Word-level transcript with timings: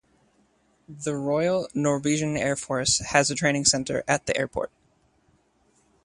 The 0.89 1.15
Royal 1.15 1.67
Norwegian 1.75 2.35
Air 2.35 2.55
Force 2.55 2.97
has 3.11 3.29
a 3.29 3.35
training 3.35 3.65
center 3.65 4.03
at 4.07 4.25
the 4.25 4.35
airport. 4.35 4.71